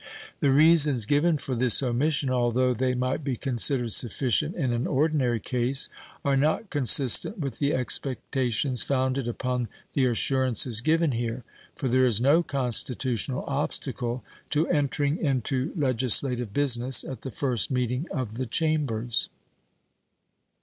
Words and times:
The 0.39 0.49
reasons 0.49 1.05
given 1.05 1.37
for 1.37 1.53
this 1.55 1.83
omission, 1.83 2.31
although 2.31 2.73
they 2.73 2.95
might 2.95 3.23
be 3.23 3.37
considered 3.37 3.91
sufficient 3.91 4.55
in 4.55 4.73
an 4.73 4.87
ordinary 4.87 5.39
case, 5.39 5.89
are 6.25 6.35
not 6.35 6.71
consistent 6.71 7.37
with 7.37 7.59
the 7.59 7.75
expectations 7.75 8.81
founded 8.81 9.27
upon 9.27 9.67
the 9.93 10.07
assurances 10.07 10.81
given 10.81 11.11
here, 11.11 11.43
for 11.75 11.87
there 11.87 12.07
is 12.07 12.19
no 12.19 12.41
constitutional 12.41 13.43
obstacle 13.47 14.23
to 14.49 14.67
entering 14.69 15.17
into 15.19 15.71
legislative 15.75 16.51
business 16.51 17.03
at 17.03 17.21
the 17.21 17.29
first 17.29 17.69
meeting 17.69 18.07
of 18.09 18.39
the 18.39 18.47
Chambers. 18.47 19.29